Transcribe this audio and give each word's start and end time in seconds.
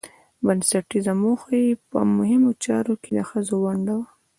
بنسټيزه 0.45 1.13
موخه 1.23 1.51
يې 1.63 1.73
په 1.89 1.99
مهمو 2.17 2.51
چارو 2.63 2.93
کې 3.01 3.09
د 3.17 3.19
ښځو 3.29 3.55
ونډه 3.65 3.93
وه 3.99 4.07